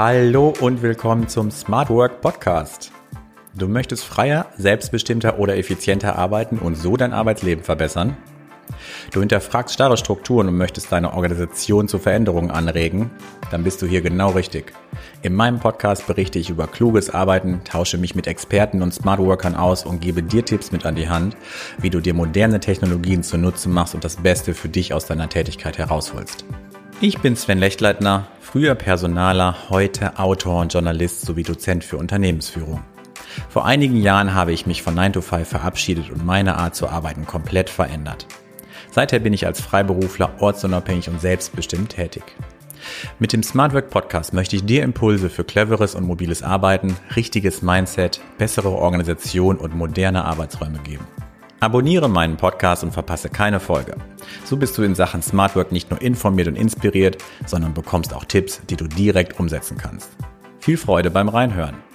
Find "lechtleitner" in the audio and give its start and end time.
27.58-28.26